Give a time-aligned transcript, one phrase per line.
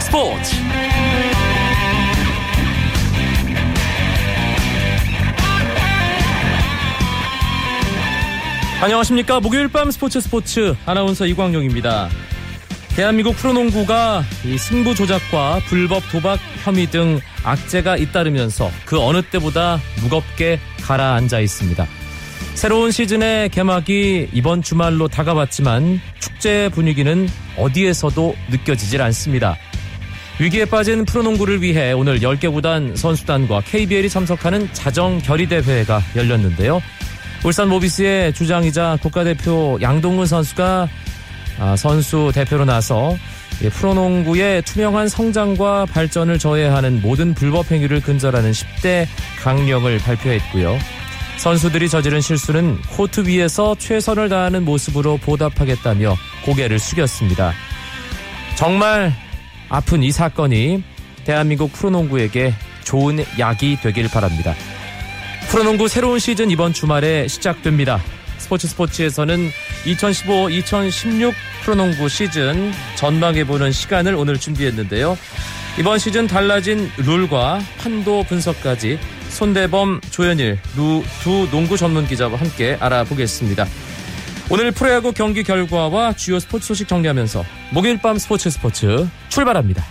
[0.00, 0.56] 스포츠.
[8.82, 9.40] 안녕하십니까.
[9.40, 12.10] 목요일 밤 스포츠 스포츠 아나운서 이광용입니다.
[12.94, 20.60] 대한민국 프로농구가 이 승부 조작과 불법 도박 혐의 등 악재가 잇따르면서 그 어느 때보다 무겁게
[20.82, 21.86] 가라앉아 있습니다.
[22.54, 29.56] 새로운 시즌의 개막이 이번 주말로 다가왔지만 축제 분위기는 어디에서도 느껴지질 않습니다.
[30.40, 36.82] 위기에 빠진 프로농구를 위해 오늘 10개 구단 선수단과 KBL이 참석하는 자정 결의대회가 열렸는데요.
[37.44, 40.88] 울산 모비스의 주장이자 국가대표 양동근 선수가
[41.60, 43.16] 아, 선수 대표로 나서
[43.72, 49.06] 프로농구의 투명한 성장과 발전을 저해하는 모든 불법 행위를 근절하는 10대
[49.42, 50.76] 강령을 발표했고요.
[51.36, 57.52] 선수들이 저지른 실수는 코트 위에서 최선을 다하는 모습으로 보답하겠다며 고개를 숙였습니다.
[58.56, 59.12] 정말
[59.68, 60.82] 아픈 이 사건이
[61.24, 64.54] 대한민국 프로농구에게 좋은 약이 되길 바랍니다.
[65.50, 68.00] 프로농구 새로운 시즌 이번 주말에 시작됩니다.
[68.38, 69.50] 스포츠 스포츠에서는
[69.86, 71.32] 2015-2016
[71.62, 75.16] 프로농구 시즌 전망해보는 시간을 오늘 준비했는데요.
[75.78, 78.98] 이번 시즌 달라진 룰과 판도 분석까지
[79.34, 83.66] 손대범, 조현일 두 농구 전문 기자와 함께 알아보겠습니다.
[84.50, 89.84] 오늘 프로야구 경기 결과와 주요 스포츠 소식 정리하면서 목요일 밤 스포츠 스포츠 출발합니다.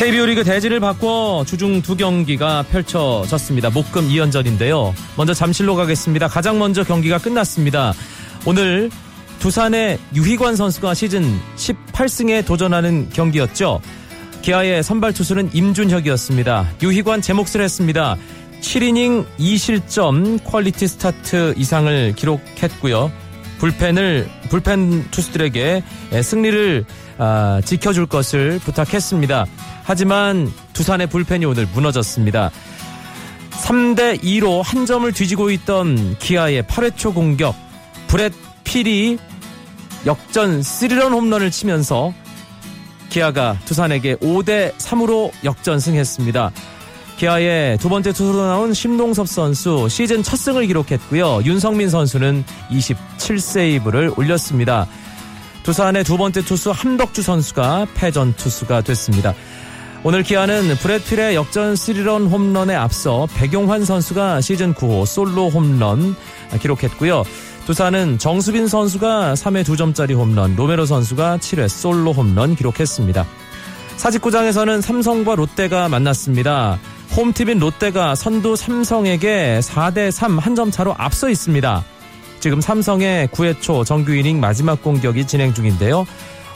[0.00, 3.68] KBO 리그 대진을 바꿔 주중 두 경기가 펼쳐졌습니다.
[3.68, 4.94] 목금 2연전인데요.
[5.14, 6.26] 먼저 잠실로 가겠습니다.
[6.26, 7.92] 가장 먼저 경기가 끝났습니다.
[8.46, 8.90] 오늘
[9.40, 13.82] 두산의 유희관 선수가 시즌 18승에 도전하는 경기였죠.
[14.40, 16.70] 기아의 선발 투수는 임준혁이었습니다.
[16.82, 18.16] 유희관 제 몫을 했습니다.
[18.62, 23.12] 7이닝 2실점 quality start 이상을 기록했고요.
[23.60, 25.82] 불펜을 불펜 투수들에게
[26.22, 26.84] 승리를
[27.18, 29.46] 아, 지켜줄 것을 부탁했습니다.
[29.84, 32.50] 하지만 두산의 불펜이 오늘 무너졌습니다.
[33.50, 37.54] 3대 2로 한 점을 뒤지고 있던 기아의 8회 초 공격
[38.08, 38.32] 브렛
[38.64, 39.18] 필이
[40.06, 42.14] 역전 3런 홈런을 치면서
[43.10, 46.50] 기아가 두산에게 5대 3으로 역전승했습니다.
[47.20, 51.42] 기아의 두 번째 투수로 나온 심동섭 선수 시즌 첫 승을 기록했고요.
[51.44, 54.86] 윤성민 선수는 27세이브를 올렸습니다.
[55.62, 59.34] 두산의 두 번째 투수 함덕주 선수가 패전 투수가 됐습니다.
[60.02, 66.16] 오늘 기아는 브래필의 역전 3런 홈런에 앞서 백용환 선수가 시즌 9호 솔로 홈런
[66.58, 67.24] 기록했고요.
[67.66, 73.26] 두산은 정수빈 선수가 3회 2점짜리 홈런, 로메로 선수가 7회 솔로 홈런 기록했습니다.
[73.98, 76.78] 사직구장에서는 삼성과 롯데가 만났습니다.
[77.16, 81.84] 홈팀인 롯데가 선두 삼성에게 4대 3 한 점 차로 앞서 있습니다.
[82.40, 86.06] 지금 삼성의 9회 초 정규 이닝 마지막 공격이 진행 중인데요.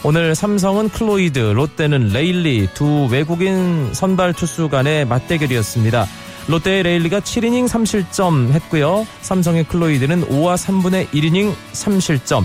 [0.03, 6.07] 오늘 삼성은 클로이드, 롯데는 레일리 두 외국인 선발 투수 간의 맞대결이었습니다.
[6.49, 9.07] 롯데의 레일리가 7이닝 3실점 했고요.
[9.23, 12.45] 삼성의 클로이드는 5와 3분의 1이닝 3실점.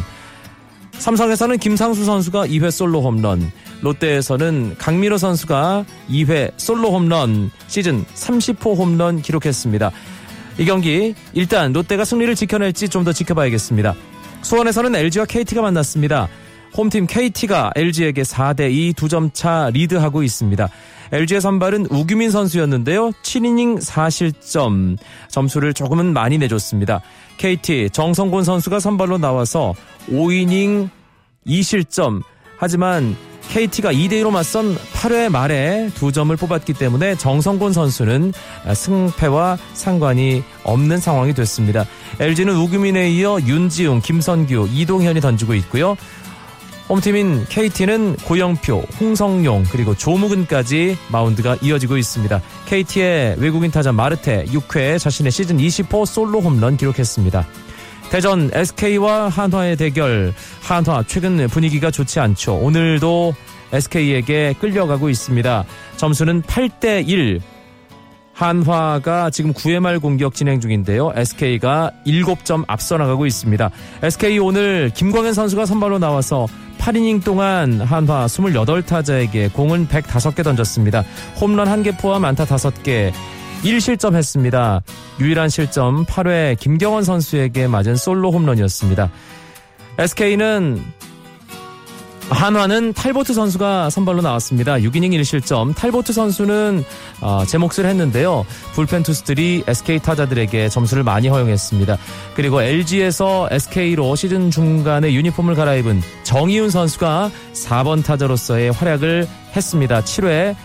[0.99, 3.51] 삼성에서는 김상수 선수가 2회 솔로 홈런,
[3.81, 9.91] 롯데에서는 강민호 선수가 2회 솔로 홈런, 시즌 30호 홈런 기록했습니다.
[10.59, 13.95] 이 경기 일단 롯데가 승리를 지켜낼지 좀 더 지켜봐야겠습니다.
[14.41, 16.27] 수원에서는 LG와 KT가 만났습니다.
[16.75, 20.69] 홈팀 KT가 LG에게 4대2 2점 차 리드하고 있습니다.
[21.11, 23.11] LG의 선발은 우규민 선수였는데요.
[23.23, 24.97] 7이닝 4실점
[25.29, 27.01] 점수를 조금은 많이 내줬습니다.
[27.37, 29.73] KT 정성곤 선수가 선발로 나와서
[30.09, 30.89] 5이닝
[31.47, 32.21] 2실점
[32.57, 33.15] 하지만
[33.49, 38.31] KT가 2대2로 맞선 8회 말에 두 점을 뽑았기 때문에 정성곤 선수는
[38.75, 41.85] 승패와 상관이 없는 상황이 됐습니다.
[42.19, 45.97] LG는 우규민에 이어 윤지웅, 김선규, 이동현이 던지고 있고요.
[46.89, 52.41] 홈팀인 KT는 고영표, 홍성용 그리고 조무근까지 마운드가 이어지고 있습니다.
[52.65, 57.47] KT의 외국인 타자 마르테 6회 자신의 시즌 20호 솔로 홈런 기록했습니다.
[58.09, 62.55] 대전 SK와 한화의 대결 한화 최근 분위기가 좋지 않죠.
[62.55, 63.35] 오늘도
[63.71, 65.65] SK에게 끌려가고 있습니다.
[65.97, 67.39] 점수는 8대 1.
[68.39, 71.11] 한화가 지금 9회 말 공격 진행 중인데요.
[71.13, 73.69] SK가 7점 앞서 나가고 있습니다.
[74.01, 76.47] SK 오늘 김광현 선수가 선발로 나와서
[76.77, 81.03] 8이닝 동안 한화 28타자에게 공은 105개 던졌습니다.
[81.41, 83.11] 홈런 1개 포함 안타 5개.
[83.63, 84.83] 1실점 했습니다.
[85.19, 89.11] 유일한 실점 8회 김경원 선수에게 맞은 솔로 홈런이었습니다.
[89.97, 90.81] SK는
[92.29, 94.75] 한화는 탈보트 선수가 선발로 나왔습니다.
[94.75, 95.75] 6이닝 1실점.
[95.75, 96.83] 탈보트 선수는
[97.21, 98.45] 어, 제 몫을 했는데요.
[98.73, 101.97] 불펜 투수들이 SK 타자들에게 점수를 많이 허용했습니다.
[102.35, 110.01] 그리고 LG에서 SK로 시즌 중간에 유니폼을 갈아입은 정희훈 선수가 4번 타자로서의 활약을 했습니다.
[110.01, 110.55] 7회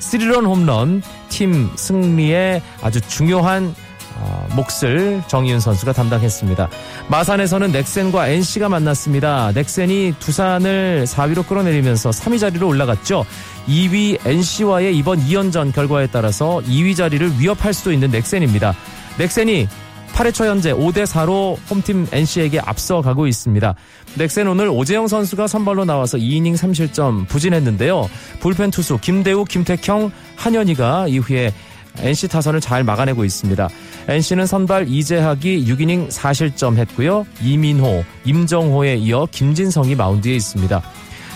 [0.00, 3.74] 3런 홈런 팀 승리에 아주 중요한
[4.24, 6.68] 어, 몫을 정희윤 선수가 담당했습니다.
[7.08, 9.52] 마산에서는 넥센과 NC가 만났습니다.
[9.52, 13.26] 넥센이 두산을 4위로 끌어내리면서 3위 자리로 올라갔죠.
[13.68, 18.74] 2위 NC와의 이번 2연전 결과에 따라서 2위 자리를 위협할 수도 있는 넥센입니다.
[19.18, 19.68] 넥센이
[20.14, 23.74] 8회 초 현재 5대 4로 홈팀 NC에게 앞서가고 있습니다.
[24.16, 28.08] 넥센 오늘 오재영 선수가 선발로 나와서 2이닝 3실점 부진했는데요.
[28.38, 31.52] 불펜 투수 김대우, 김택형, 한현희가 이후에
[31.98, 33.68] NC 타선을 잘 막아내고 있습니다.
[34.06, 37.26] NC는 선발 이재학이 6이닝 4실점 했고요.
[37.42, 40.82] 이민호, 임정호에 이어 김진성이 마운드에 있습니다.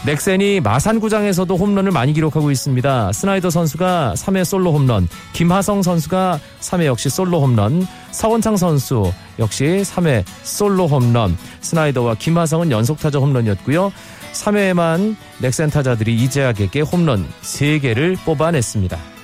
[0.07, 3.13] 넥센이 마산구장에서도 홈런을 많이 기록하고 있습니다.
[3.13, 10.25] 스나이더 선수가 3회 솔로 홈런, 김하성 선수가 3회 역시 솔로 홈런, 서원창 선수 역시 3회
[10.45, 13.93] 솔로 홈런, 스나이더와 김하성은 연속타자 홈런이었고요.
[14.33, 19.18] 3회에만 넥센 타자들이 이재학에게 홈런 3개를 뽑아냈습니다.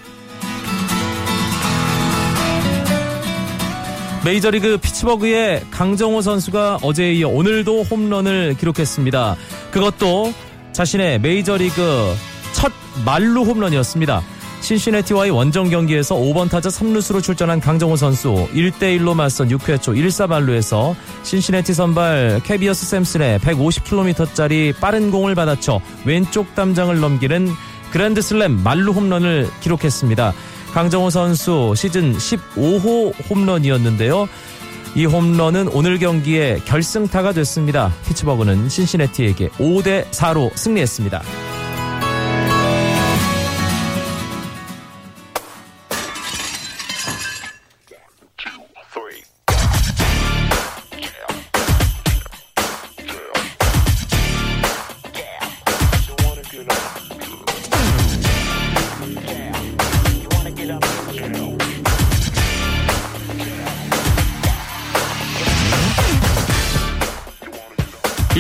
[4.25, 9.37] 메이저리그 피츠버그의 강정호 선수가 어제에 이어 오늘도 홈런을 기록했습니다.
[9.71, 10.33] 그것도
[10.73, 12.15] 자신의 메이저리그
[12.55, 12.73] 첫
[13.05, 14.23] 만루 홈런이었습니다.
[14.63, 21.75] 신시내티와의 원정 경기에서 5번 타자 3루수로 출전한 강정호 선수 1대1로 맞선 6회 초 1사만루에서 신시내티
[21.75, 27.51] 선발 키비어스 샘슨의 150km짜리 빠른 공을 받아쳐 왼쪽 담장을 넘기는
[27.93, 30.33] 그랜드슬램 만루 홈런을 기록했습니다.
[30.75, 34.27] 강정호 선수 시즌 15호 홈런이었는데요.
[34.97, 37.93] 이 홈런은 오늘 경기의 결승타가 됐습니다.
[38.09, 41.23] 피츠버그는 신시내티에게 5대 4로 승리했습니다.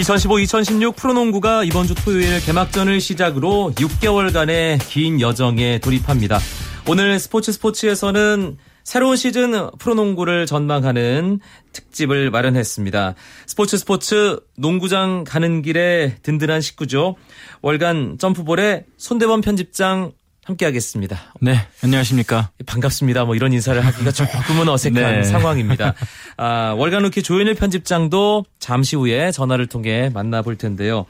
[0.05, 6.39] (2015-2016) 프로농구가 이번 주 토요일 개막전을 시작으로 6개월간의 긴 여정에 돌입합니다.
[6.87, 11.41] 오늘 스포츠 스포츠에서는 새로운 시즌 프로농구를 전망하는
[11.73, 13.15] 특집을 마련했습니다.
[13.47, 17.17] 스포츠 스포츠 농구장 가는 길에 든든한 식구죠.
[17.63, 20.13] 월간 점프볼의 손대범 편집장
[20.45, 21.19] 함께하겠습니다.
[21.41, 22.51] 네, 안녕하십니까.
[22.67, 23.25] 반갑습니다.
[23.25, 25.23] 뭐 이런 인사를 하기가 조금은 어색한 네.
[25.25, 25.95] 상황입니다.
[26.37, 31.07] 아, 월간 루키 조현일 편집장도 잠시 후에 전화를 통해 만나볼 텐데요.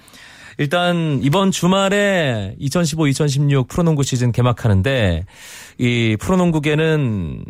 [0.59, 5.25] 일단 이번 주말에 2015-2016 프로농구 시즌 개막하는데
[5.79, 7.45] 이 프로농구계는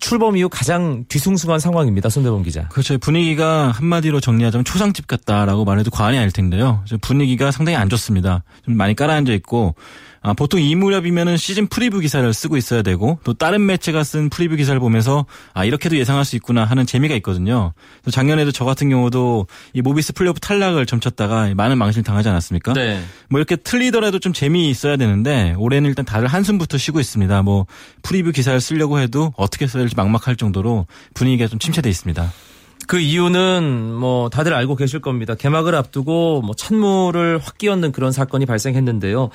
[0.00, 2.10] 출범 이후 가장 뒤숭숭한 상황입니다.
[2.10, 2.68] 손대범 기자.
[2.68, 2.98] 그렇죠.
[2.98, 6.84] 분위기가 한마디로 정리하자면 초상집 같다라고 말해도 과언이 아닐 텐데요.
[7.00, 8.44] 분위기가 상당히 안 좋습니다.
[8.64, 9.74] 좀 많이 가라앉아 있고
[10.20, 14.56] 아, 보통 이 무렵이면은 시즌 프리뷰 기사를 쓰고 있어야 되고 또 다른 매체가 쓴 프리뷰
[14.56, 17.72] 기사를 보면서 아 이렇게도 예상할 수 있구나 하는 재미가 있거든요.
[18.10, 22.72] 작년에도 저 같은 경우도 이 모비스 플레이오프 탈락을 점쳤다가 많은 망신을 당하지 않았습니까?
[22.72, 23.02] 네.
[23.28, 27.42] 뭐 이렇게 틀리더라도 좀 재미 있어야 되는데 올해는 일단 다들 한숨부터 쉬고 있습니다.
[27.42, 27.66] 뭐
[28.02, 32.32] 프리뷰 기사를 쓰려고 해도 어떻게 써야 될지 막막할 정도로 분위기가 좀 침체돼 있습니다.
[32.88, 35.34] 그 이유는 뭐 다들 알고 계실 겁니다.
[35.34, 39.28] 개막을 앞두고 뭐 찬물을 확 끼얹는 그런 사건이 발생했는데요.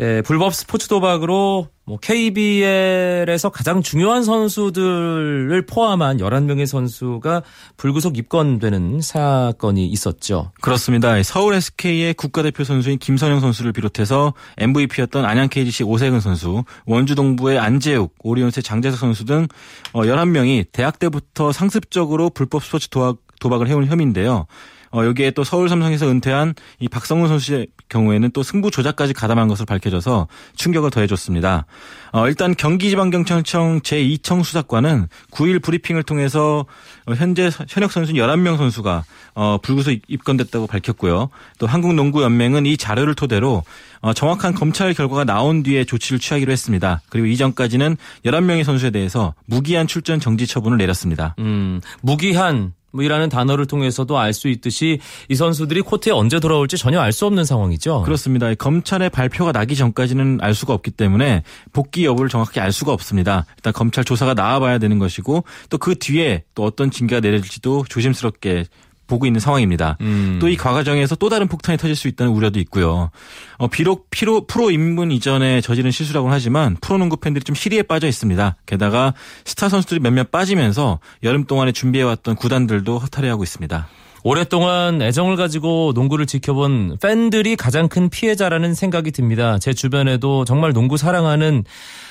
[0.00, 7.44] 에, 예, 불법 스포츠 도박으로 뭐 KBL에서 가장 중요한 선수들을 포함한 11명의 선수가
[7.76, 10.50] 불구속 입건되는 사건이 있었죠.
[10.60, 11.22] 그렇습니다.
[11.22, 18.12] 서울 SK의 국가대표 선수인 김선영 선수를 비롯해서 MVP였던 안양 KGC 오세근 선수, 원주 동부의 안재욱,
[18.18, 19.46] 오리온스의 장재석 선수 등
[19.92, 24.46] 11명이 어, 대학 때부터 상습적으로 불법 스포츠 도박, 도박을 해온 혐의인데요.
[24.92, 29.66] 어, 여기에 또 서울 삼성에서 은퇴한 이 박성훈 선수의 경우에는 또 승부 조작까지 가담한 것으로
[29.66, 31.66] 밝혀져서 충격을 더해줬습니다.
[32.12, 36.66] 어, 일단 경기지방경찰청 제2청 수사관은 9일 브리핑을 통해서
[37.06, 41.28] 어, 현재 현역 선수 11명 선수가 어, 불구속 입건됐다고 밝혔고요.
[41.58, 43.62] 또 한국농구연맹은 이 자료를 토대로
[44.00, 47.02] 어, 정확한 검찰 결과가 나온 뒤에 조치를 취하기로 했습니다.
[47.08, 51.34] 그리고 이전까지는 11명의 선수에 대해서 무기한 출전 정지 처분을 내렸습니다.
[51.38, 54.98] 음, 무기한 뭐 이라는 단어를 통해서도 알 수 있듯이
[55.30, 58.02] 이 선수들이 코트에 언제 돌아올지 전혀 알 수 없는 상황이죠.
[58.02, 58.52] 그렇습니다.
[58.54, 63.46] 검찰의 발표가 나기 전까지는 알 수가 없기 때문에 복귀 여부를 정확히 알 수가 없습니다.
[63.56, 68.64] 일단 검찰 조사가 나와봐야 되는 것이고 또 그 뒤에 또 어떤 징계가 내려질지도 조심스럽게
[69.06, 69.96] 보고 있는 상황입니다.
[70.00, 70.38] 음.
[70.40, 73.10] 또이 과정에서 또 다른 폭탄이 터질 수 있다는 우려도 있고요.
[73.58, 78.56] 어, 비록 피로, 프로 입문 이전에 저지른 실수라고는 하지만 프로농구 팬들이 좀 시리에 빠져 있습니다.
[78.66, 83.88] 게다가 스타 선수들이 몇몇 빠지면서 여름 동안에 준비해왔던 구단들도 허탈해하고 있습니다.
[84.28, 89.58] 오랫동안 애정을 가지고 농구를 지켜본 팬들이 가장 큰 피해자라는 생각이 듭니다.
[89.60, 91.62] 제 주변에도 정말 농구 사랑하는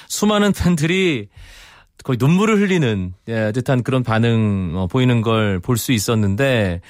[0.08, 1.28] 수많은 팬들이
[2.04, 6.82] 거의 눈물을 흘리는 예, 듯한 그런 반응 어, 보이는 걸 볼 수 있었는데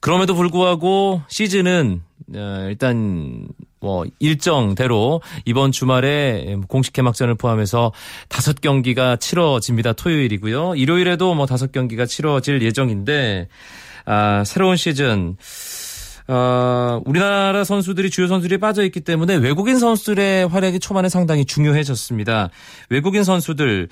[0.00, 2.02] 그럼에도 불구하고 시즌은
[2.34, 3.48] 어, 일단
[3.80, 7.92] 뭐 일정대로 이번 주말에 공식 개막전을 포함해서
[8.28, 9.92] 다섯 경기가 치러집니다.
[9.92, 10.74] 토요일이고요.
[10.76, 13.48] 일요일에도 뭐 다섯 경기가 치러질 예정인데
[14.06, 15.36] 아, 새로운 시즌
[16.28, 22.50] 어, 우리나라 선수들이 주요 선수들이 빠져 있기 때문에 외국인 선수들의 활약이 초반에 상당히 중요해졌습니다.
[22.90, 23.88] 외국인 선수들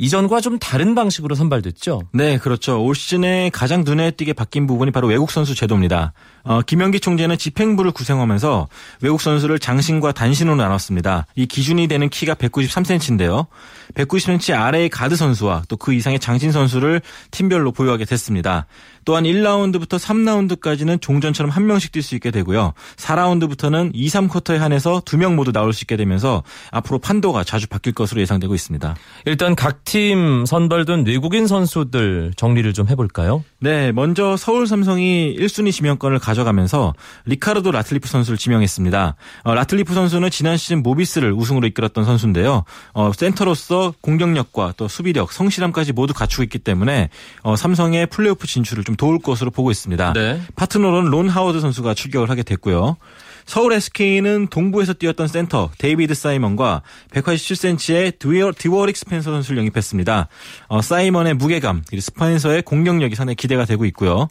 [0.00, 2.00] 이전과 좀 다른 방식으로 선발됐죠.
[2.12, 2.82] 네, 그렇죠.
[2.82, 6.14] 올 시즌에 가장 눈에 띄게 바뀐 부분이 바로 외국 선수 제도입니다.
[6.42, 8.68] 어, 김영기 총재는 집행부를 구성하면서
[9.02, 11.26] 외국 선수를 장신과 단신으로 나눴습니다.
[11.36, 13.46] 이 기준이 되는 키가 193cm인데요.
[13.94, 18.66] 190cm 아래의 가드 선수와 또 그 이상의 장신 선수를 팀별로 보유하게 됐습니다.
[19.04, 22.72] 또한 1라운드부터 3라운드까지는 종전처럼 한 명씩 뛸 수 있게 되고요.
[22.96, 27.92] 4라운드부터는 2, 3쿼터에 한해서 두 명 모두 나올 수 있게 되면서 앞으로 판도가 자주 바뀔
[27.92, 28.96] 것으로 예상되고 있습니다.
[29.26, 33.42] 일단 각 팀 선발된 외국인 선수들 정리를 좀 해볼까요?
[33.58, 39.16] 네, 먼저 서울 삼성이 1순위 지명권을 가져가면서 리카르도 라틀리프 선수를 지명했습니다.
[39.42, 42.64] 어, 라틀리프 선수는 지난 시즌 모비스를 우승으로 이끌었던 선수인데요.
[42.92, 47.08] 어, 센터로서 공격력과 또 수비력, 성실함까지 모두 갖추고 있기 때문에
[47.42, 50.12] 어, 삼성의 플레이오프 진출을 좀 도울 것으로 보고 있습니다.
[50.12, 50.40] 네.
[50.56, 52.96] 파트너로는 론 하워드 선수가 출격을 하게 됐고요.
[53.46, 60.28] 서울 SK는 동부에서 뛰었던 센터 데이비드 사이먼과 187cm의 드워릭 스펜서 선수를 영입했습니다.
[60.68, 64.28] 어, 사이먼의 무게감 그리고 스펜서의 공격력이 상당히 기대가 되고 있고요.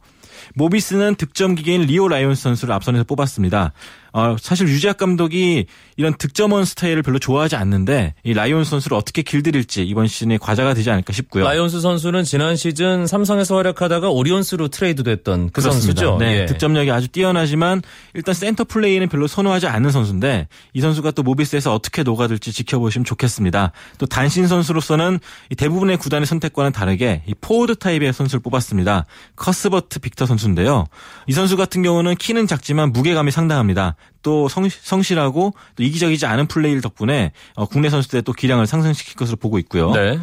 [0.56, 3.74] 모비스는 득점 기계인 리오 라이온스 선수를 앞선에서 뽑았습니다.
[4.14, 5.66] 어, 사실 유재학 감독이
[5.98, 10.90] 이런 득점원 스타일을 별로 좋아하지 않는데 이 라이온스 선수를 어떻게 길들일지 이번 시즌에 과제가 되지
[10.90, 11.44] 않을까 싶고요.
[11.44, 16.02] 라이온스 선수는 지난 시즌 삼성에서 활약하다가 오리온스로 트레이드 됐던 그 그렇습니다.
[16.02, 16.18] 선수죠.
[16.20, 16.46] 네, 예.
[16.46, 17.82] 득점력이 아주 뛰어나지만
[18.14, 23.72] 일단 센터 플레이는 별로 선호하지 않는 선수인데 이 선수가 또 모비스에서 어떻게 녹아들지 지켜보시면 좋겠습니다.
[23.98, 25.20] 또 단신 선수로서는
[25.52, 29.06] 이 대부분의 구단의 선택과는 다르게 이 포워드 타입의 선수를 뽑았습니다.
[29.36, 30.86] 커스버트 빅터 선수인데요.
[31.28, 33.96] 이 선수 같은 경우는 키는 작지만 무게감이 상당합니다.
[34.22, 39.38] 또 성, 성실하고 또 이기적이지 않은 플레이 덕분에 어, 국내 선수들의 또 기량을 상승시킬 것으로
[39.38, 39.92] 보고 있고요.
[39.92, 40.20] 네.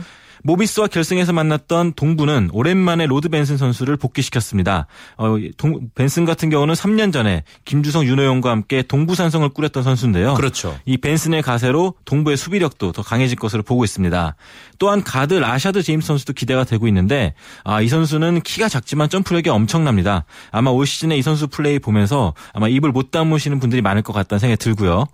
[0.47, 4.87] 모비스와 결승에서 만났던 동부는 오랜만에 로드 벤슨 선수를 복귀시켰습니다.
[5.17, 10.35] 어, 동, 벤슨 같은 경우는 3년 전에 김주성, 윤호영과 함께 동부 산성을 꾸렸던 선수인데요.
[10.35, 10.79] 그렇죠.
[10.85, 14.37] 이 벤슨의 가세로 동부의 수비력도 더 강해질 것으로 보고 있습니다.
[14.79, 17.35] 또한 가드 라샤드 제임스 선수도 기대가 되고 있는데
[17.65, 20.27] 아, 이 선수는 키가 작지만 점프력이 엄청납니다.
[20.53, 24.39] 아마 올 시즌에 이 선수 플레이 보면서 아마 입을 못 다무시는 분들이 많을 것 같다는
[24.39, 25.07] 생각이 들고요.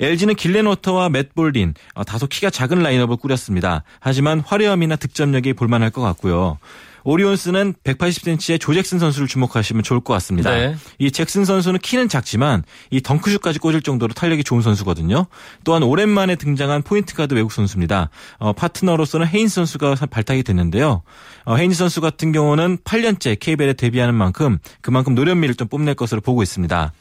[0.00, 3.84] LG는 길렌워터와 맷 볼딘 어, 다소 키가 작은 라인업을 꾸렸습니다.
[4.00, 6.58] 하지만 화려함이나 득점력이 볼만할 것 같고요.
[7.06, 10.50] 오리온스는 180cm의 조 잭슨 선수를 주목하시면 좋을 것 같습니다.
[10.50, 10.76] 네.
[10.98, 15.26] 이 잭슨 선수는 키는 작지만 이 덩크슛까지 꽂을 정도로 탄력이 좋은 선수거든요.
[15.64, 18.10] 또한 오랜만에 등장한 포인트 가드 외국 선수입니다.
[18.38, 21.02] 어, 파트너로서는 헤인스 선수가 발탁이 됐는데요.
[21.44, 26.42] 어, 헤인스 선수 같은 경우는 8년째 KBL에 데뷔하는 만큼 그만큼 노련미를 좀 뽐낼 것으로 보고
[26.42, 26.92] 있습니다.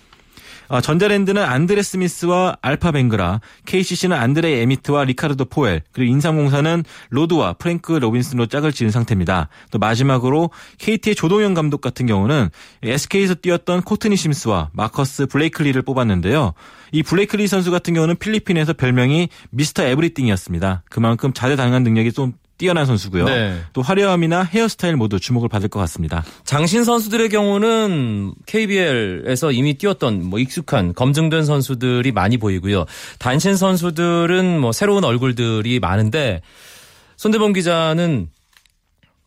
[0.68, 7.94] 어, 전자랜드는 안드레 스미스와 알파 뱅그라, KCC는 안드레 에미트와 리카르도 포엘, 그리고 인삼공사는 로드와 프랭크
[7.94, 9.50] 로빈슨으로 짝을 지은 상태입니다.
[9.72, 12.50] 또 마지막으로 KT의 조동현 감독 같은 경우는
[12.84, 16.54] SK에서 뛰었던 코트니 심스와 마커스 블레이클리를 뽑았는데요.
[16.92, 19.84] 이 블레이클리 선수 같은 경우는 필리핀에서 별명이 Mr.
[19.84, 20.84] Everything이었습니다.
[20.90, 23.26] 그만큼 다재다능한 능력이 좀 뛰어난 선수고요.
[23.26, 23.62] 네.
[23.74, 26.24] 또 화려함이나 헤어스타일 모두 주목을 받을 것 같습니다.
[26.46, 32.86] 장신 선수들의 경우는 KBL에서 이미 뛰었던 뭐 익숙한 검증된 선수들이 많이 보이고요.
[33.20, 36.42] 단신 선수들은 뭐 새로운 얼굴들이 많은데
[37.18, 38.30] 손대범 기자는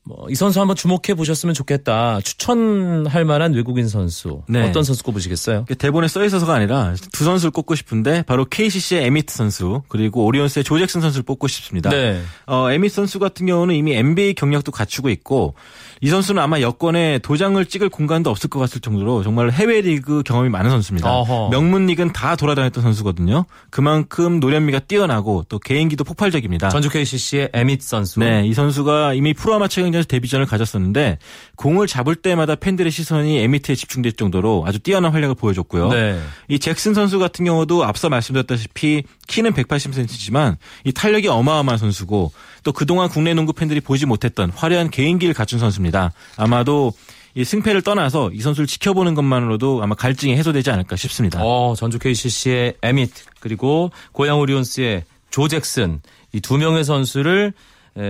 [0.09, 2.21] 뭐 이 선수 한번 주목해 보셨으면 좋겠다.
[2.23, 4.69] 추천할 만한 외국인 선수 네.
[4.69, 5.65] 어떤 선수 꼽으시겠어요?
[5.79, 10.79] 대본에 써 있어서가 아니라 두 선수를 꼽고 싶은데 바로 KCC의 에미트 선수 그리고 오리온스의 조
[10.79, 11.91] 잭슨 선수를 뽑고 싶습니다.
[11.91, 12.21] 네.
[12.47, 15.55] 어, 에미트 선수 같은 경우는 이미 NBA 경력도 갖추고 있고
[16.00, 20.49] 이 선수는 아마 여권에 도장을 찍을 공간도 없을 것 같을 정도로 정말 해외 리그 경험이
[20.50, 21.11] 많은 선수입니다.
[21.11, 21.49] 어허.
[21.50, 23.47] 명문 리그는 다 돌아다녔던 선수거든요.
[23.71, 26.69] 그만큼 노련미가 뛰어나고 또 개인기도 폭발적입니다.
[26.69, 28.21] 전주 KCC의 에밋 선수.
[28.21, 29.67] 네, 이 선수가 이미 프로아마
[29.99, 31.19] 경기에서 데뷔전을 가졌었는데
[31.57, 35.88] 공을 잡을 때마다 팬들의 시선이 에미트에 집중될 정도로 아주 뛰어난 활약을 보여줬고요.
[35.90, 36.21] 네.
[36.49, 43.09] 이 잭슨 선수 같은 경우도 앞서 말씀드렸다시피 키는 180cm지만 이 탄력이 어마어마한 선수고 또 그동안
[43.09, 46.12] 국내 농구 팬들이 보지 못했던 화려한 개인기를 갖춘 선수입니다.
[46.37, 46.93] 아마도
[47.35, 51.40] 이 승패를 떠나서 이 선수를 지켜보는 것만으로도 아마 갈증이 해소되지 않을까 싶습니다.
[51.43, 56.00] 어, 전주 KCC의 에밋 그리고 고양 오리온스의 조 잭슨
[56.33, 57.52] 이 두 명의 선수를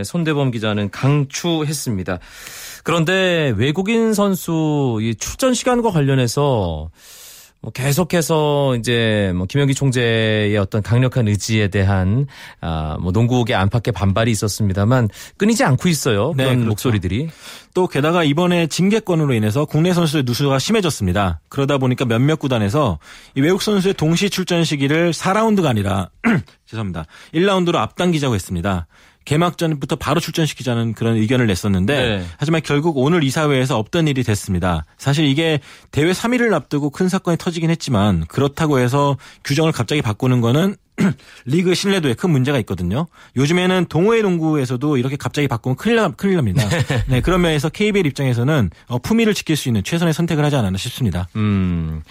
[0.04, 2.18] 손대범 기자는 강추했습니다.
[2.84, 6.90] 그런데 외국인 선수 이 출전 시간과 관련해서
[7.60, 12.26] 뭐 계속해서 이제 뭐 김영기 총재의 어떤 강력한 의지에 대한
[12.60, 16.34] 아뭐 농구계 안팎의 반발이 있었습니다만 끊이지 않고 있어요.
[16.36, 16.68] 네, 그런 그렇죠.
[16.68, 17.28] 목소리들이.
[17.74, 21.40] 또 게다가 이번에 징계권으로 인해서 국내 선수의 누수가 심해졌습니다.
[21.48, 23.00] 그러다 보니까 몇몇 구단에서
[23.34, 26.10] 이 외국 선수의 동시 출전 시기를 4라운드가 아니라
[26.66, 27.06] 죄송합니다.
[27.34, 28.86] 1라운드로 앞당기자고 했습니다.
[29.24, 32.24] 개막전부터 바로 출전시키자는 그런 의견을 냈었는데 네.
[32.38, 34.84] 하지만 결국 오늘 이사회에서 없던 일이 됐습니다.
[34.96, 35.60] 사실 이게
[35.90, 40.76] 대회 3일을 앞두고 큰 사건이 터지긴 했지만 그렇다고 해서 규정을 갑자기 바꾸는 거는
[41.46, 43.06] 리그 신뢰도에 큰 문제가 있거든요.
[43.36, 46.66] 요즘에는 동호회 농구에서도 이렇게 갑자기 바꾸면 큰일, 나, 큰일 납니다.
[47.08, 51.28] 네, 그런 면에서 KBL 입장에서는 어, 품위를 지킬 수 있는 최선의 선택을 하지 않았나 싶습니다.
[51.36, 52.02] 음.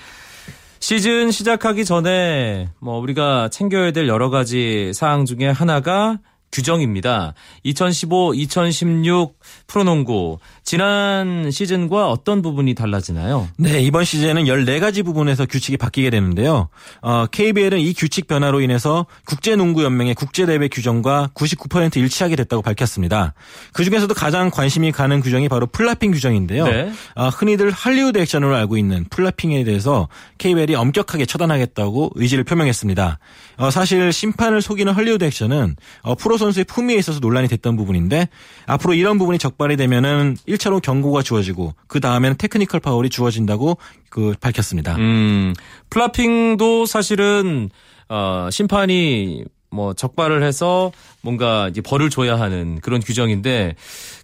[0.79, 6.19] 시즌 시작하기 전에 뭐 우리가 챙겨야 될 여러 가지 사항 중에 하나가
[6.51, 7.33] 규정입니다.
[7.65, 9.33] 2015-2016
[9.67, 13.47] 프로농구 지난 시즌과 어떤 부분이 달라지나요?
[13.57, 16.69] 네, 이번 시즌에는 14가지 부분에서 규칙이 바뀌게 되는데요.
[17.01, 23.33] 어, KBL은 이 규칙 변화로 인해서 국제농구연맹의 국제대회 규정과 99% 일치하게 됐다고 밝혔습니다.
[23.73, 26.65] 그중에서도 가장 관심이 가는 규정이 바로 flopping 규정인데요.
[26.65, 26.91] 네.
[27.15, 33.19] 어, 흔히들 할리우드 액션으로 알고 있는 flopping에 대해서 KBL이 엄격하게 처단하겠다고 의지를 표명했습니다.
[33.57, 38.29] 어, 사실 심판을 속이는 할리우드 액션은 어, 프로 선수의 품위에 있어서 논란이 됐던 부분인데
[38.65, 43.77] 앞으로 이런 부분이 적발이 되면은 1차로 경고가 주어지고 그 다음에는 테크니컬 파울이 주어진다고
[44.09, 44.95] 그 밝혔습니다.
[44.97, 45.53] 음,
[45.89, 47.69] flopping도 사실은
[48.09, 50.91] 어, 심판이 뭐 적발을 해서
[51.21, 53.75] 뭔가 이제 벌을 줘야 하는 그런 규정인데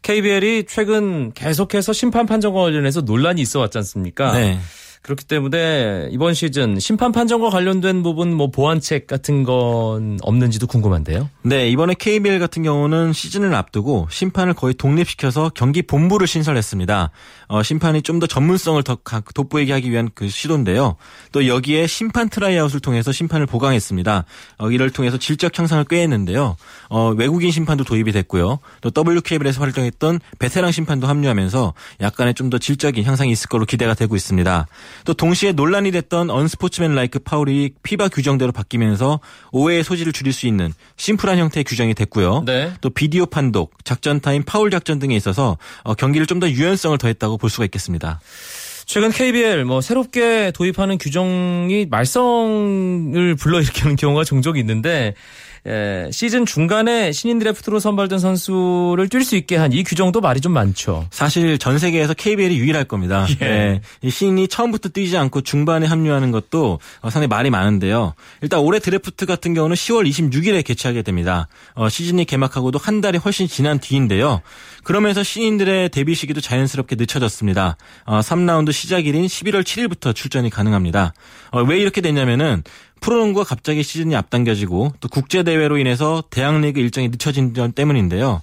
[0.01, 4.31] KBL이 최근 계속해서 심판 판정과 관련해서 논란이 있어 왔지 않습니까?
[4.33, 4.57] 네.
[5.03, 11.29] 그렇기 때문에 이번 시즌 심판 판정과 관련된 부분 뭐 보완책 같은 건 없는지도 궁금한데요.
[11.41, 17.11] 네, 이번에 KBL 같은 경우는 시즌을 앞두고 심판을 거의 독립시켜서 경기 본부를 신설했습니다.
[17.49, 18.97] 어, 심판이 좀 더 전문성을 더
[19.35, 20.95] 돋보이게 하기 위한 그 시도인데요.
[21.33, 24.23] 또 여기에 심판 트라이아웃을 통해서 심판을 보강했습니다.
[24.59, 26.55] 어, 이를 통해서 질적 향상을 꾀했는데요.
[26.89, 28.59] 어, 외국인 심판도 도입이 됐고요.
[28.81, 34.15] 또 WKBL에서 활동했던 베테랑 심판도 합류하면서 약간의 좀 더 질적인 향상이 있을 걸로 기대가 되고
[34.15, 34.67] 있습니다.
[35.05, 39.19] 또 동시에 논란이 됐던 unsportsmanlike 파울이 FIBA 규정대로 바뀌면서
[39.51, 42.43] 오해의 소지를 줄일 수 있는 심플한 형태의 규정이 됐고요.
[42.45, 42.73] 네.
[42.81, 47.37] 또 비디오 판독, 작전 타임, 파울 작전 등에 있어서 어, 경기를 좀 더 유연성을 더했다고
[47.37, 48.19] 볼 수가 있겠습니다.
[48.85, 55.13] 최근 KBL 뭐 새롭게 도입하는 규정이 말썽을 불러일으키는 경우가 종종 있는데
[55.65, 60.51] 예, 시즌 중간에 신인 드래프트로 선발된 선수를 뛸 수 있게 한 이 규정도 말이 좀
[60.51, 61.07] 많죠.
[61.09, 63.25] 사실 전 세계에서 KBL이 유일할 겁니다.
[63.41, 63.81] 예.
[64.03, 64.09] 예.
[64.09, 68.13] 신인이 처음부터 뛰지 않고 중반에 합류하는 것도 어, 상당히 말이 많은데요.
[68.41, 71.47] 일단 올해 드래프트 같은 경우는 10월 26일에 개최하게 됩니다.
[71.73, 74.41] 어, 시즌이 개막하고도 한 달이 훨씬 지난 뒤인데요.
[74.83, 77.77] 그러면서 신인들의 데뷔 시기도 자연스럽게 늦춰졌습니다.
[78.05, 81.13] 어, 3라운드 시작일인 11월 7일부터 출전이 가능합니다.
[81.51, 82.63] 어, 왜 이렇게 됐냐면은
[83.03, 88.41] 프로농구가 갑자기 시즌이 앞당겨지고 또 국제대회로 인해서 대학리그 일정이 늦춰진 점 때문인데요.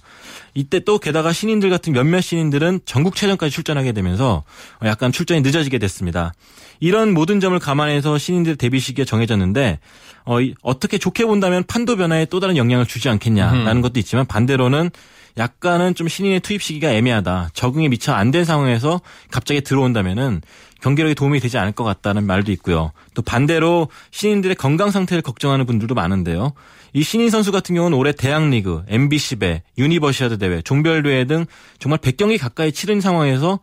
[0.53, 4.43] 이때 또 게다가 신인들 같은 몇몇 신인들은 전국체전까지 출전하게 되면서
[4.85, 6.33] 약간 출전이 늦어지게 됐습니다.
[6.79, 9.79] 이런 모든 점을 감안해서 신인들 데뷔 시기가 정해졌는데
[10.25, 13.81] 어, 어떻게 좋게 본다면 판도 변화에 또 다른 영향을 주지 않겠냐라는 음.
[13.81, 14.91] 것도 있지만 반대로는
[15.37, 17.49] 약간은 좀 신인의 투입 시기가 애매하다.
[17.53, 20.41] 적응이 미처 안 된 상황에서 갑자기 들어온다면은
[20.81, 22.91] 경기력에 도움이 되지 않을 것 같다는 말도 있고요.
[23.13, 26.53] 또 반대로 신인들의 건강 상태를 걱정하는 분들도 많은데요.
[26.93, 31.45] 이 신인 선수 같은 경우는 올해 대학리그, MBC배, 유니버시아드 대회, 종별대회 등
[31.79, 33.59] 정말 100경기 가까이 치른 상황에서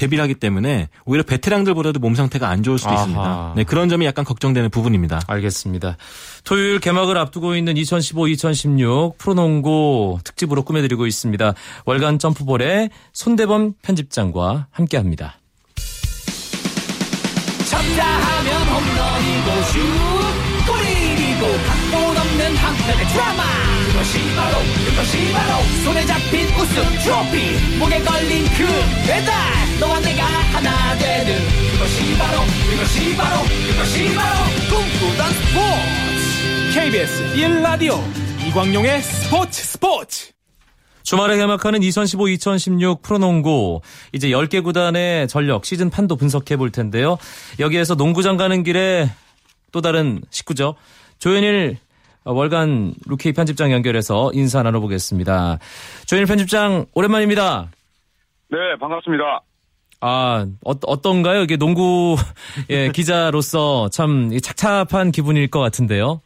[0.00, 3.00] 데뷔를 하기 때문에 오히려 베테랑들보다도 몸 상태가 안 좋을 수도 아하.
[3.00, 3.52] 있습니다.
[3.56, 5.20] 네, 그런 점이 약간 걱정되는 부분입니다.
[5.26, 5.96] 알겠습니다.
[6.44, 11.54] 토요일 개막을 앞두고 있는 2015-2016 프로농구 특집으로 꾸며드리고 있습니다.
[11.84, 15.38] 월간 점프볼의 손대범 편집장과 함께합니다.
[17.68, 20.09] 쳤다 하면 홈런이고 슛
[22.80, 23.42] 한편의 드라마.
[23.88, 27.78] 그것이 바로 그것이 바로 손에 잡힌 우승 트로피.
[27.78, 28.66] 목에 걸린 그
[29.06, 29.34] 배달.
[29.78, 31.38] 너와 내가 하나 되는
[31.72, 32.40] 그것이 바로
[32.70, 34.36] 그것이 바로 그것이 바로
[34.68, 36.80] 꿈꾸던 스포츠.
[36.80, 37.98] KBS 1라디오
[38.48, 40.30] 이광용의 스포츠 스포츠.
[41.02, 43.80] 주말에 개막하는 2015-2016 프로농구.
[44.12, 47.18] 이제 10개 구단의 전력 시즌 판도 분석해 볼 텐데요.
[47.58, 49.10] 여기에서 농구장 가는 길에
[49.72, 50.76] 또 다른 식구죠.
[51.18, 51.89] 조현일 어,
[52.24, 55.58] 월간 루키 편집장 연결해서 인사 나눠보겠습니다.
[56.06, 57.68] 조현일 편집장 오랜만입니다.
[58.50, 59.40] 네, 반갑습니다.
[60.02, 62.16] 아, 어, 떤가요 이게 농구
[62.70, 66.20] 예, 기자로서 참 착잡한 기분일 것 같은데요.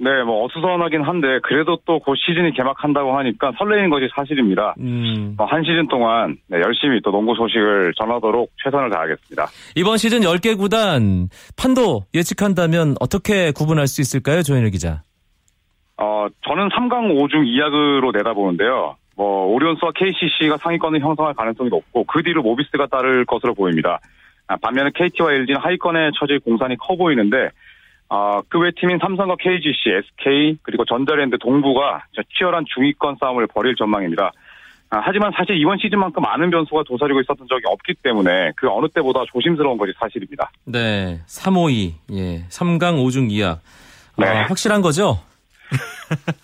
[0.00, 4.74] 네, 뭐 어수선하긴 한데 그래도 또 곧 시즌이 개막한다고 하니까 설레는 것이 사실입니다.
[4.78, 5.34] 음.
[5.36, 9.48] 뭐 한 시즌 동안 네, 열심히 또 농구 소식을 전하도록 최선을 다하겠습니다.
[9.74, 15.02] 이번 시즌 10개 구단 판도 예측한다면 어떻게 구분할 수 있을까요, 조현일 기자?
[15.98, 18.96] 어, 저는 3강 5중 2약으로 내다보는데요.
[19.16, 23.98] 뭐 오리온스와 KCC가 상위권을 형성할 가능성이 높고 그 뒤로 모비스가 따를 것으로 보입니다.
[24.46, 27.50] 아, 반면에 KT와 LG는 하위권에 처질 공산이 커 보이는데
[28.08, 32.04] 어, 그외 팀인 삼성과 KGC, SK 그리고 전자랜드, 동부가
[32.38, 34.32] 치열한 중위권 싸움을 벌일 전망입니다.
[34.90, 39.24] 아, 하지만 사실 이번 시즌만큼 많은 변수가 도사리고 있었던 적이 없기 때문에 그 어느 때보다
[39.32, 40.50] 조심스러운 것이 사실입니다.
[40.64, 43.58] 네, 352, 예, 3강 5중 2약.
[44.16, 44.26] 네.
[44.26, 45.18] 아, 확실한 거죠?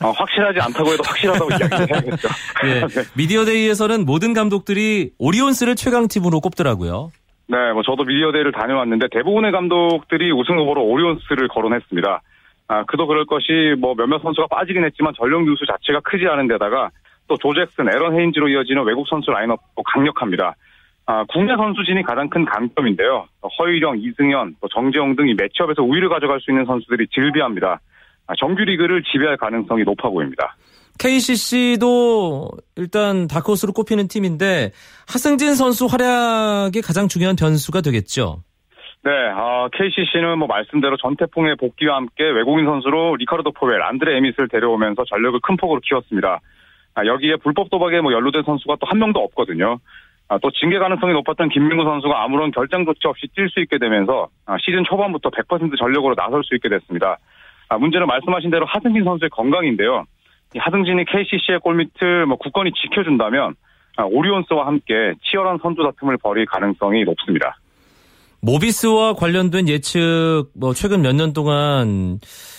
[0.02, 2.28] 어, 확실하지 않다고 해도 확실하다고 이야기해야겠죠.
[2.66, 3.02] 예, 네.
[3.16, 7.10] 미디어데이에서는 모든 감독들이 오리온스를 최강팀으로 꼽더라고요.
[7.46, 12.22] 네, 뭐 저도 미디어데이를 다녀왔는데 대부분의 감독들이 우승 후보로 오리온스를 거론했습니다.
[12.68, 16.90] 아, 그도 그럴 것이 뭐 몇몇 선수가 빠지긴 했지만 전력 누수 자체가 크지 않은 데다가
[17.28, 20.54] 또 조잭슨, 에런 헤인즈로 이어지는 외국 선수 라인업도 강력합니다.
[21.06, 23.26] 아, 국내 선수진이 가장 큰 강점인데요.
[23.58, 27.80] 허일영, 이승현, 또 정재영 등이 매치업에서 우위를 가져갈 수 있는 선수들이 질비합니다.
[28.26, 30.56] 아, 정규 리그를 지배할 가능성이 높아 보입니다.
[30.98, 34.70] KCC도 일단 다크호스로 꼽히는 팀인데
[35.08, 38.42] 하승진 선수 활약이 가장 중요한 변수가 되겠죠.
[39.02, 45.04] 네, 어, KCC는 뭐 말씀대로 전태풍의 복귀와 함께 외국인 선수로 리카르도 포웰, 안드레 에밋을 데려오면서
[45.04, 46.40] 전력을 큰 폭으로 키웠습니다.
[46.94, 49.78] 아, 여기에 불법 도박에 뭐 연루된 선수가 또 한 명도 없거든요.
[50.28, 54.28] 아, 또 징계 가능성이 높았던 김민구 선수가 아무런 결정 조치 없이 뛸 수 있게 되면서
[54.46, 57.18] 아, 시즌 초반부터 100% 전력으로 나설 수 있게 됐습니다.
[57.68, 60.05] 아, 문제는 말씀하신 대로 하승진 선수의 건강인데요.
[60.57, 63.55] 하승진이 KCC의 골밑을 뭐 굳건히 지켜준다면
[63.96, 67.57] 아, 오리온스와 함께 치열한 선두 다툼을 벌일 가능성이 높습니다.
[68.42, 72.18] 모비스와 관련된 예측 뭐 최근 몇 년 동안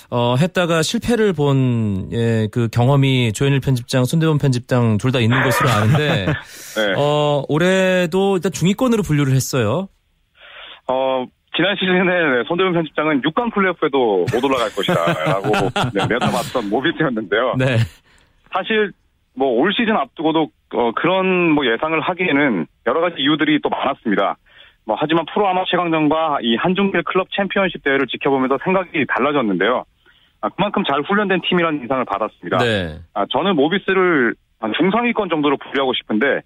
[0.09, 5.67] 어, 했다가 실패를 본, 예, 그 경험이 조현일 편집장, 손대범 편집장 둘 다 있는 것으로
[5.69, 6.25] 아는데,
[6.77, 6.93] 네.
[6.95, 9.87] 어, 올해도 일단 중위권으로 분류를 했어요.
[10.87, 15.49] 어, 지난 시즌에 네, 손대범 편집장은 6강 플레이오프에도 못 올라갈 것이다라고
[15.93, 17.55] 네, 내다봤던 모비스였는데요.
[17.57, 17.77] 네.
[18.51, 18.91] 사실
[19.35, 24.37] 뭐 올 시즌 앞두고도 어, 그런 뭐 예상을 하기에는 여러 가지 이유들이 또 많았습니다.
[24.85, 29.83] 뭐 하지만 프로 아마 최강전과 이 한중길 클럽 챔피언십 대회를 지켜보면서 생각이 달라졌는데요.
[30.41, 32.57] 아, 그만큼 잘 훈련된 팀이라는 인상을 받았습니다.
[32.59, 32.99] 네.
[33.13, 34.35] 아, 저는 모비스를
[34.77, 36.41] 중상위권 정도로 분류하고 싶은데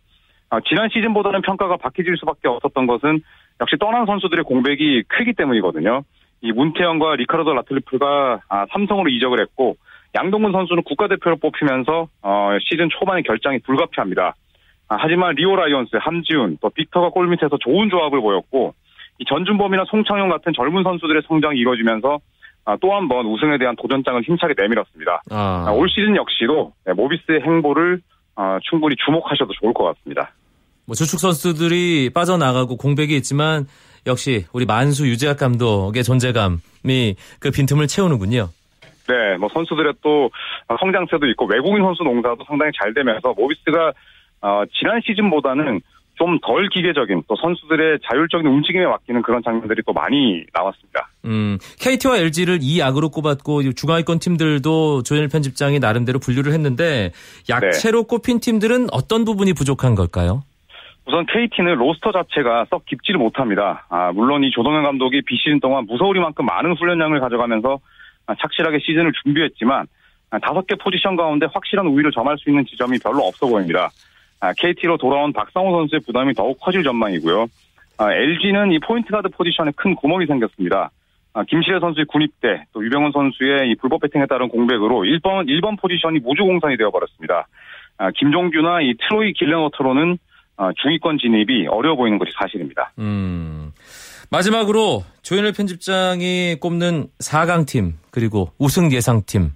[0.50, 3.22] 아, 지난 시즌보다는 평가가 바뀌질 수밖에 없었던 것은
[3.62, 6.04] 역시 떠난 선수들의 공백이 크기 때문이거든요.
[6.42, 9.76] 이 문태영과 리카르도 라틀리프가 아, 삼성으로 이적을 했고
[10.16, 14.36] 양동근 선수는 국가대표로 뽑히면서 어, 시즌 초반에 결장이 불가피합니다.
[14.88, 18.74] 아, 하지만 리오 라이온스, 함지훈, 또 빅터가 골밑에서 좋은 조합을 보였고
[19.20, 22.20] 이 전준범이나 송창용 같은 젊은 선수들의 성장이 이루어지면서
[22.66, 25.24] 아, 또한 번 우승에 대한 도전장을 힘차게 내밀었습니다.
[25.32, 25.66] 아.
[25.68, 28.02] 아올 시즌 역시도 네, 모비스의 행보를
[28.36, 30.32] 아, 충분히 주목하셔도 좋을 것 같습니다.
[30.90, 33.68] 뭐 주축 선수들이 빠져나가고 공백이 있지만
[34.08, 38.50] 역시 우리 만수 유재학 감독의 존재감이 그 빈틈을 채우는군요.
[39.08, 40.32] 네, 뭐 선수들의 또
[40.80, 43.94] 성장세도 있고 외국인 선수 농사도 상당히 잘 되면서 모비스가
[44.42, 45.80] 어, 지난 시즌보다는
[46.20, 51.10] 좀 덜 기계적인 또 선수들의 자율적인 움직임에 맡기는 그런 장면들이 또 많이 나왔습니다.
[51.26, 57.12] 음, KT와 LG를 이 약으로 꼽았고 중하위권 팀들도 조현일 편집장이 나름대로 분류를 했는데
[57.48, 58.08] 약체로 네.
[58.08, 60.44] 꼽힌 팀들은 어떤 부분이 부족한 걸까요?
[61.10, 63.84] 우선 KT는 로스터 자체가 썩 깊지를 못합니다.
[63.90, 67.80] 아, 물론 이 조동현 감독이 비시즌 동안 무서우리만큼 많은 훈련량을 가져가면서
[68.40, 69.88] 착실하게 시즌을 준비했지만
[70.44, 73.90] 다섯 개 포지션 가운데 확실한 우위를 점할 수 있는 지점이 별로 없어 보입니다.
[74.60, 77.48] KT로 아, 돌아온 박상오 선수의 부담이 더욱 커질 전망이고요.
[78.00, 80.92] LG는 아, 이 포인트 가드 포지션에 큰 구멍이 생겼습니다.
[81.34, 86.20] 아, 김시래 선수의 군입대, 또 유병훈 선수의 이 불법 베팅에 따른 공백으로 1번, 1번 포지션이
[86.20, 87.48] 무주공산이 되어버렸습니다.
[88.16, 90.20] 김종규나 이 트로이 길렌워터로는
[90.82, 92.92] 중위권 진입이 어려워 보이는 것이 사실입니다.
[93.00, 93.72] 음.
[94.32, 99.52] 마지막으로 조현일 편집장이 꼽는 4강 팀 그리고 우승 예상 팀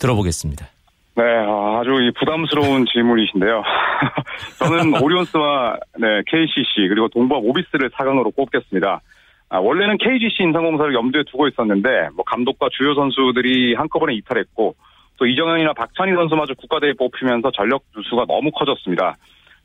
[0.00, 0.66] 들어보겠습니다.
[1.14, 3.62] 네, 아주 부담스러운 질문이신데요.
[4.58, 9.02] 저는 오리온스와 네, KCC 그리고 동부와 모비스를 4강으로 꼽겠습니다.
[9.50, 14.74] 아, 원래는 KGC 인상공사를 염두에 두고 있었는데 뭐 감독과 주요 선수들이 한꺼번에 이탈했고
[15.18, 19.16] 또 이정현이나 박찬희 선수마저 국가대회 뽑히면서 전력 누수가 너무 커졌습니다.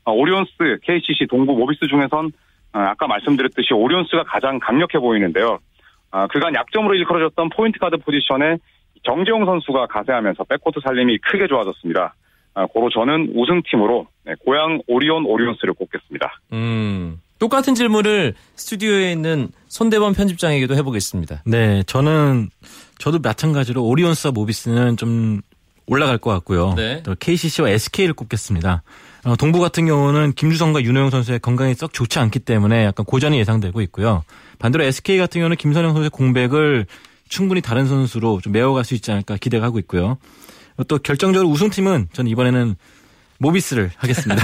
[0.08, 2.32] 아, 오리온스, KCC, 동부, 모비스 중에선
[2.72, 5.60] 아, 아까 말씀드렸듯이 오리온스가 가장 강력해 보이는데요.
[6.12, 8.58] 아, 그간 약점으로 일컬어졌던 포인트 가드 포지션에
[9.04, 12.16] 정재홍 선수가 가세하면서 백코트 살림이 크게 좋아졌습니다.
[12.54, 16.40] 아, 고로 저는 우승팀으로 네, 고양 오리온 오리온스를 꼽겠습니다.
[16.54, 21.44] 음, 똑같은 질문을 스튜디오에 있는 손대범 편집장에게도 해보겠습니다.
[21.46, 22.48] 네, 저는
[22.98, 25.42] 저도 마찬가지로 오리온스와 모비스는 좀
[25.88, 26.74] 올라갈 것 같고요.
[26.76, 27.02] 네.
[27.04, 28.84] 또 KCC와 SK를 꼽겠습니다.
[29.24, 33.82] 어, 동부 같은 경우는 김주성과 윤호영 선수의 건강이 썩 좋지 않기 때문에 약간 고전이 예상되고
[33.82, 34.24] 있고요.
[34.60, 36.86] 반대로 SK 같은 경우는 김선영 선수의 공백을
[37.30, 40.18] 충분히 다른 선수로 좀 메워갈 수 있지 않을까 기대가 하고 있고요.
[40.88, 42.76] 또 결정적으로 우승팀은 저는 이번에는
[43.40, 44.44] 모비스를 하겠습니다.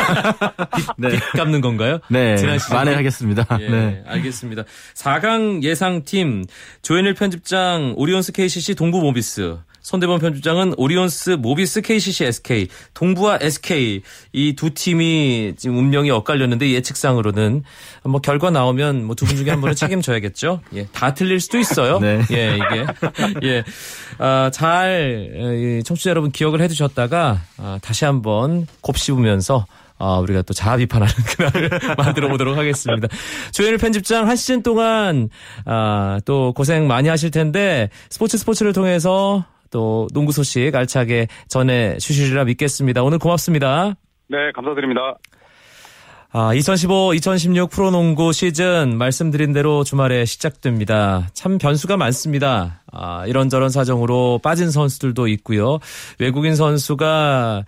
[0.98, 1.10] 네.
[1.36, 2.00] 갚는 건가요?
[2.10, 2.38] 네.
[2.38, 3.46] 지난 시즌 만에 하겠습니다.
[3.60, 4.04] 예, 네.
[4.06, 4.64] 알겠습니다.
[4.96, 6.46] 4강 예상팀
[6.82, 14.54] 조현일 편집장 오리온스 KCC 동부 모비스 손대범 편집장은 오리온스, 모비스, KCC, SK, 동부와 SK 이
[14.56, 17.64] 두 팀이 지금 운명이 엇갈렸는데 예측상으로는
[18.06, 20.62] 뭐 결과 나오면 뭐 두 분 중에 한 분은 책임져야겠죠.
[20.76, 22.00] 예, 다 틀릴 수도 있어요.
[22.00, 22.22] 네.
[22.32, 22.86] 예, 이게
[23.44, 23.64] 예,
[24.20, 29.66] 아, 잘 청취자 여러분 기억을 해두셨다가 아, 다시 한번 곱씹으면서
[30.00, 33.08] 아, 우리가 또 자아 비판하는 그날을 만들어 보도록 하겠습니다.
[33.52, 35.30] 조현일 편집장 한 시즌 동안
[35.66, 42.46] 아, 또 고생 많이 하실 텐데 스포츠 스포츠를 통해서 또 농구 소식 알차게 전해 주시리라
[42.46, 43.02] 믿겠습니다.
[43.04, 43.96] 오늘 고맙습니다.
[44.30, 45.18] 네, 감사드립니다.
[46.36, 51.30] 아, 2015-2016 프로농구 시즌 말씀드린 대로 주말에 시작됩니다.
[51.36, 52.82] 참 변수가 많습니다.
[52.92, 55.78] 아, 이런저런 사정으로 빠진 선수들도 있고요.
[56.18, 57.66] 외국인 선수가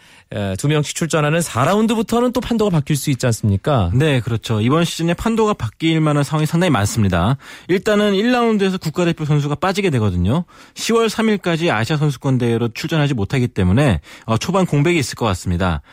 [0.57, 3.91] 두 명씩 출전하는 4라운드부터는 또 판도가 바뀔 수 있지 않습니까?
[3.93, 4.59] 네, 그렇죠.
[4.61, 7.37] 이번 시즌에 판도가 바뀔 만한 상황이 상당히 많습니다.
[7.67, 10.43] 일단은 1라운드에서 국가대표 선수가 빠지게 되거든요.
[10.73, 15.83] 10월 3일까지 아시아 선수권 대회로 출전하지 못하기 때문에 어, 초반 공백이 있을 것 같습니다.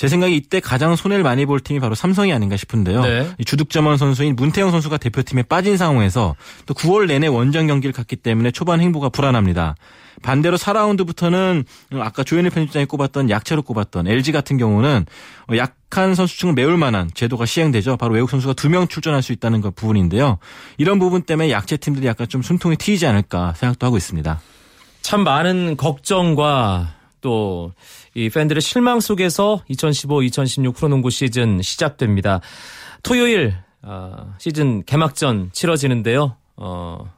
[0.00, 3.02] 제 생각에 이때 가장 손해를 많이 볼 팀이 바로 삼성이 아닌가 싶은데요.
[3.02, 3.34] 네.
[3.44, 8.80] 주득점원 선수인 문태영 선수가 대표팀에 빠진 상황에서 또 9월 내내 원정 경기를 갔기 때문에 초반
[8.80, 9.74] 행보가 불안합니다.
[10.22, 11.66] 반대로 4라운드부터는
[12.00, 15.04] 아까 조현일 편집장이 꼽았던 약체로 꼽았던 LG 같은 경우는
[15.58, 17.98] 약한 선수층을 메울 만한 제도가 시행되죠.
[17.98, 20.38] 바로 외국 선수가 두 명 출전할 수 있다는 것 부분인데요.
[20.78, 24.40] 이런 부분 때문에 약체 팀들이 약간 좀 숨통이 트이지 않을까 생각도 하고 있습니다.
[25.02, 27.72] 참 많은 걱정과 또
[28.14, 32.40] 이 팬들의 실망 속에서 2015-2016 프로농구 시즌 시작됩니다.
[33.02, 36.36] 토요일 어, 시즌 개막전 치러지는데요.
[36.56, 37.10] 어,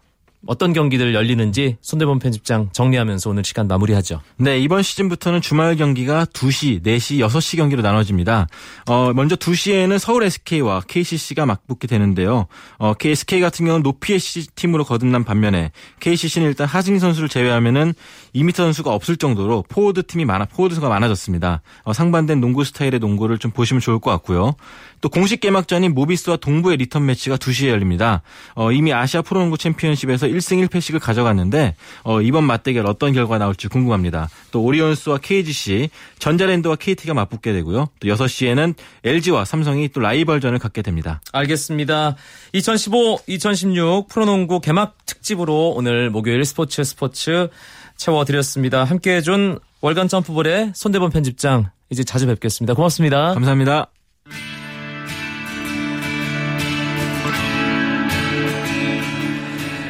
[0.45, 4.21] 어떤 경기들 열리는지 손대범 편집장 정리하면서 오늘 시간 마무리하죠.
[4.39, 8.49] 네, 이번 시즌부터는 주말 경기가 2시, 4시, 6시 경기로 나눠집니다.
[8.89, 12.47] 어, 먼저 2시에는 서울 SK와 KCC가 맞붙게 되는데요.
[12.79, 14.19] 어, KSK 같은 경우는 높이의
[14.57, 17.95] 팀으로 거듭난 반면에 KCC는 일단 하승진 선수를 제외하면은
[18.35, 21.63] 2m 선수가 없을 정도로 포워드 팀이 많아, 포워드수가 많아졌습니다.
[21.85, 24.55] 어, 상반된 농구 스타일의 농구를 좀 보시면 좋을 것 같고요.
[25.03, 28.23] 또 공식 개막전인 모비스와 동부의 리턴 매치가 2시에 열립니다.
[28.55, 34.31] 어, 이미 아시아 프로농구 챔피언십에서 1승 1패씩을 가져갔는데 어, 이번 맞대결 어떤 결과 나올지 궁금합니다.
[34.53, 37.88] 또 오리온스와 KGC, 전자랜드와 KT가 맞붙게 되고요.
[38.01, 41.21] 또 6시에는 LG와 삼성이 또 라이벌전을 갖게 됩니다.
[41.33, 42.17] 알겠습니다.
[42.55, 47.49] 2015-2016 프로농구 개막 특집으로 오늘 목요일 스포츠 스포츠
[47.97, 48.85] 채워드렸습니다.
[48.85, 52.75] 함께해 준 월간 점프볼의 손대범 편집장 이제 자주 뵙겠습니다.
[52.75, 53.35] 고맙습니다.
[53.35, 54.02] 감사합니다.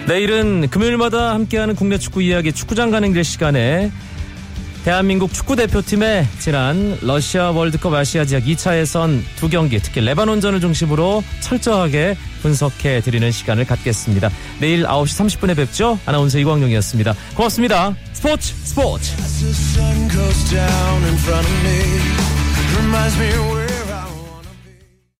[0.06, 3.90] 내일은 금요일마다 함께하는 국내 축구 이야기 축구장 가는 길 시간에
[4.84, 11.22] 대한민국 축구 대표팀의 지난 러시아 월드컵 아시아 지역 2차 예선 두 경기 특히 레바논전을 중심으로
[11.40, 14.28] 철저하게 분석해 드리는 시간을 갖겠습니다.
[14.60, 16.00] 내일 9시 30분에 뵙죠.
[16.04, 17.14] 아나운서 이광용이었습니다.
[17.36, 17.94] 고맙습니다.
[18.12, 19.16] 스포츠 스포츠